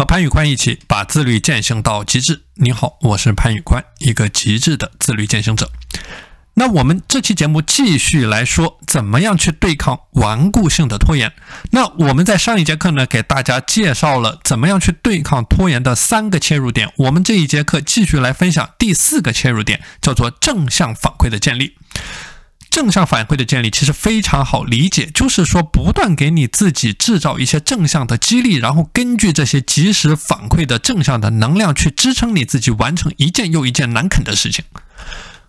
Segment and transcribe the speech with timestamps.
[0.00, 2.44] 和潘宇宽一起把自律践行到极致。
[2.54, 5.70] 你好，我是潘宇宽，一个极致的自律践行者。
[6.54, 11.30] 那我们这期节目继续来说，怎么样去对抗顽固性的拖延？
[11.72, 16.90] 那我们在上一节课呢，给大家介绍了怎么样去对抗拖延的三个切入点。
[16.96, 21.76] 我们这一节课继续来分享第四个切入点，叫做正向反馈的建立。
[22.70, 34.64] 正向反馈的建立其实非常好理解，就是说不断给你自己制造一些正向的激励，然后根据这些及时反馈的正向的能量去支撑你自己完成一件又一件难啃的事情。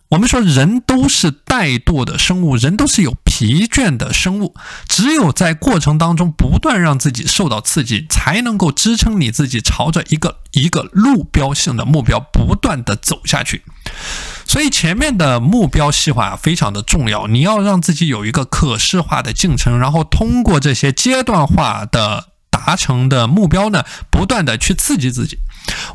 [0.09, 4.53] 我们说人都是怠惰的生物，人都是有疲倦的生物，
[4.85, 13.61] 只有在过程当中不断让自己受到刺激，才能够支撑你自己朝着一个一个路标性的目标不断的走下去。
[14.51, 22.25] 所以前面的目标细化非常的重要，你要让自己有一个可视化的进程，然后通过这些阶段化的
[22.65, 25.39] 达成的目标呢，不断的去刺激自己。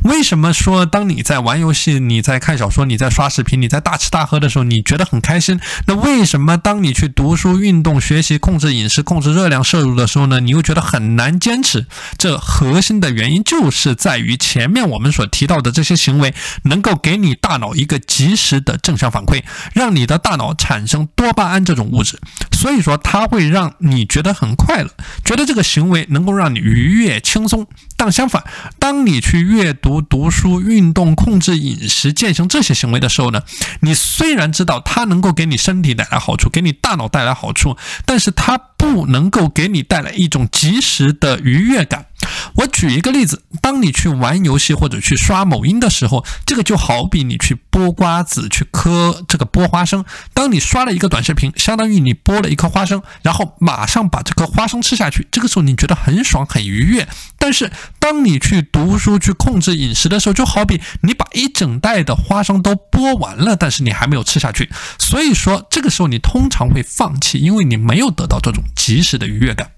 [0.02, 5.60] 为什么说当你在玩游戏、你在看小说、你在刷视频、你在大吃大喝的时候，你觉得很开心？
[5.86, 11.86] 那为什么当你去读书、运动、学习、控制饮食、控制热量摄入的时候呢，你又觉得很难坚持？
[12.16, 19.42] 这核心的原因就是在于前面我们所提到的这些行为能够给你大脑一个及时的正向反馈，
[19.74, 22.20] 让你的大脑产生多巴胺这种物质，
[22.52, 24.90] 所以说它会让你觉得很快乐，
[25.24, 27.66] 觉得这个行为能够让你愉悦、轻松。
[27.96, 28.44] 但相反，
[28.78, 33.42] 当你去阅读、读书、运动、控制饮食、践行这些行为的时候呢，
[33.80, 42.06] 你虽然知道它能够给你身体带来好处，给你大脑带来好处，但是它不能够给你带来一种及时的愉悦感。
[42.54, 50.04] 我举一个例子，当你去玩游戏或者去刷某音的时候，这个就好比你去剥瓜子、去嗑这个剥花生。
[50.32, 57.06] 当你刷了一个短视频，相当于你剥了一颗花生，然后马上把这颗花生吃下去，这个时候你觉得很爽、很愉悦。
[57.38, 64.70] 但是当你去读书、去控制饮食的时候，就好比你把一整袋的花生都剥完了，但是你还没有吃下去。
[64.98, 69.70] 所以说，这个时候你通常会放弃，因为你没有得到这种及时的愉悦感。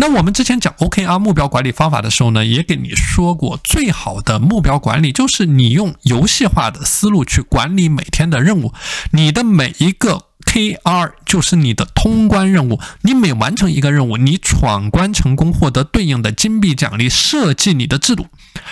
[0.00, 8.72] 那我们之前讲 OKR 目标管理方法的时候呢，也给你说过，最好的目标管理就是你用游戏化的思路去管理每天的任务，
[9.12, 18.26] 你的每一个 KR 就是你的通关任务，你每完成一个任务，你闯关成功获得对应的金币奖励，设计你的制度，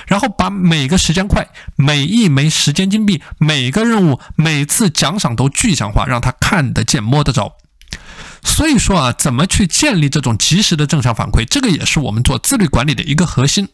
[0.06, 1.46] 然后把每个时间块、
[1.76, 7.52] 每一枚时间金币、每个任务、每次奖赏都具象化，让他看得见、摸得着。
[8.58, 13.68] 所以说啊，怎么去建立这种及时的正向反馈，这个也是我们做自律管理的一个核心。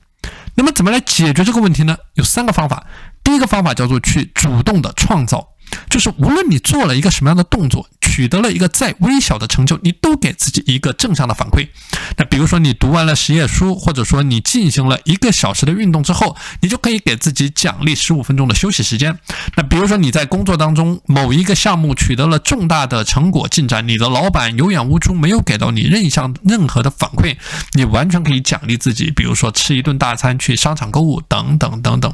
[0.57, 1.97] 那么怎么来解决这个问题呢？
[2.13, 2.85] 有三个方法。
[3.25, 5.54] 第一个方法叫做去主动的创造。
[5.95, 11.69] 就是无论你做了一个什么样的动作，取得了一个再微小的成就，你都给自己一个正向的反馈。
[12.17, 19.17] 那比如说你读完了十页书，或者说你进行了一个小时的运动之后，你就可以给自己奖励十五分钟的休息时间。
[19.57, 27.37] 那比如说你在工作当中某一个项目取得了重大的成果进展，你的老板有眼无珠，没有给到你任项任何的反馈，
[27.75, 32.13] 你完全可以奖励自己，比如说吃一顿大餐，去商场购物等等等等。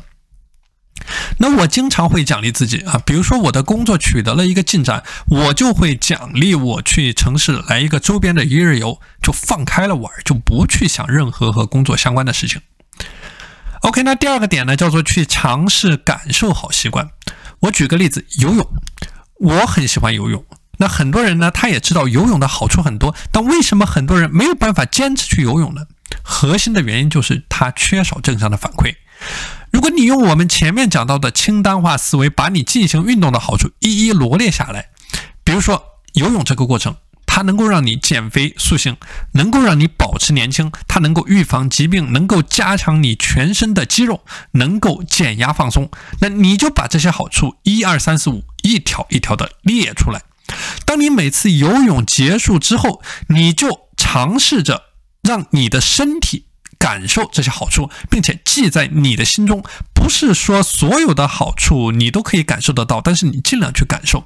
[1.39, 12.61] 那我经常会奖励自己啊，比如说我的工作取得了一个进展，我就会奖励我去城市来一个周边的一日游，就放开了玩，就不去想任何和工作相关的事情。
[13.83, 17.11] OK，那第二个点呢，叫做去尝试感受好习惯。
[17.61, 18.67] 我举个例子，游泳，
[19.39, 20.45] 我很喜欢游泳。
[20.79, 25.83] 那很多人呢，他也知道游泳的好处很多，但为什么很多人没有办法坚持去游泳呢？
[26.23, 28.95] 核心的原因就是他缺少正向的反馈。
[29.71, 34.89] 如果你用我们前面讲到的清单化思维，把你进行运动的好处一一罗列下来，
[35.45, 35.83] 比如说
[36.15, 38.97] 游泳这个过程，它能够让你减肥塑形，
[39.35, 45.89] 能够让你保持年轻，它能够预防疾病，能够加强你全身的肌肉，能够减压放松。
[46.21, 50.23] 那你就把这些好处一二三四五一条一条的列出来。
[50.85, 54.83] 当你每次游泳结束之后，你就尝试着
[55.23, 56.47] 让你的身体。
[56.81, 59.63] 感受这些好处，并且记在你的心中。
[59.95, 64.25] 不是说所有的好处你都可以感受得到，但是你尽量去感受，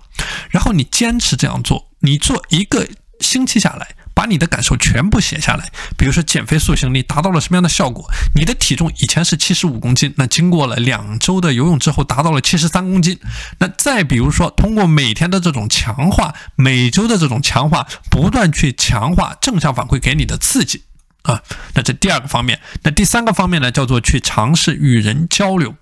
[0.48, 1.88] 然后你坚持这样做。
[1.98, 2.86] 你做一个
[3.18, 5.72] 星期下来，把你的感受全部写下来。
[5.98, 8.08] 比如说减肥塑形，你达到了什么样的效果？
[8.36, 13.18] 你的体重以前是七十五公斤，那经过了两周的游泳之后，达到了七十三公斤。
[13.58, 20.84] 那再比如说，通过每天的这种强化，每周的这种强化，不断去强化正向反馈给你的刺激。
[21.24, 21.42] 啊，
[21.74, 25.74] 那这第二个方面，那第三个方面呢，叫做去尝试与人交流。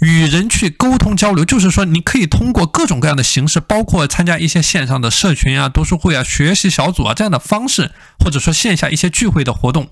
[0.00, 9.88] 与人去沟通交流，就是说你可以通过各种各样的形式，包括参加一些线上的社群啊、读书会啊、学习小组啊这样的方式，或者说线下一些聚会的活动。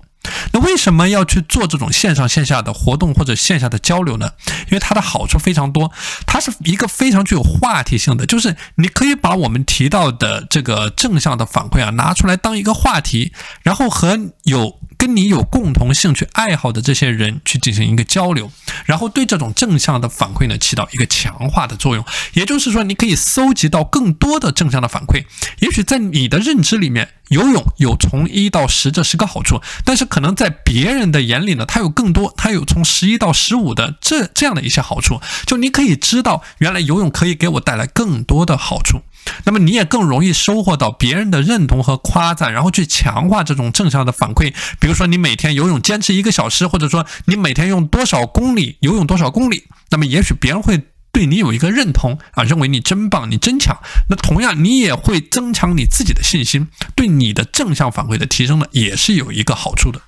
[0.53, 4.31] 那为什么要去做这种线上线下的活动或者线下的交流呢？
[4.67, 5.91] 因为它的好处非常多，
[6.25, 18.51] 它是一个非常具有话题性的，就是你可以把我们提到的这个正向的反馈啊拿出来当一个话题，然后和有跟你有共同兴趣爱好的这些人去进行一个交流，
[18.85, 22.03] 然后对这种正向的反馈呢起到一个强化的作用。
[22.33, 25.25] 也就是说，你可以搜集到更多的正向的反馈。
[25.59, 35.21] 也许在你的认知里面，游泳有从一到十这十个好处，但是可能在别人的眼里呢，它有更多，它有从十一到十五的这这样的一些好处。
[35.45, 39.03] 就你可以知道，原来游泳可以给我带来更多的好处。
[39.43, 44.53] 那么你也更容易收获到别人的认同和夸赞，然后去强化这种正向的反馈。
[44.79, 50.81] 比如说，你每天游泳坚持一个小时，或者说你每天用多少公里游泳多少公里，那么也许别人会
[51.11, 53.77] 对你有一个认同啊，认为你真棒，你真强。
[54.09, 60.01] 那同样，你也会增强你自己的信心，对你的正向反馈的提升呢，也是有一个好处的。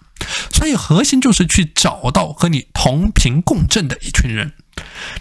[0.52, 4.54] 所以，核心就是去找到和你同频共振的一群人。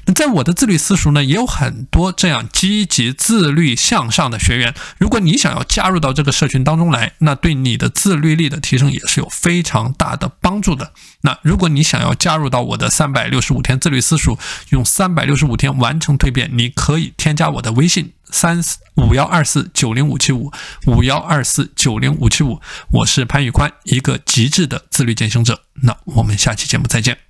[0.04, 4.74] 那在我的自律私塾呢，也有很多这样积极、自律、向上的学员。
[4.98, 10.92] 如果你想要加入到这个社群当中来，那对你的自律力的提升也是有非常大的帮助的。
[11.22, 14.38] 那如果你想要加入到我的三百六十五天自律私塾，
[14.70, 18.62] 用三百六十五天完成蜕变，你可以添加我的微信三
[18.96, 20.52] 五幺二四九零五七五
[20.86, 22.60] 五幺二四九零五七五。
[22.92, 25.62] 我是潘宇宽，一个极致的自律践行者。
[25.82, 27.25] 那我们下期节目再见。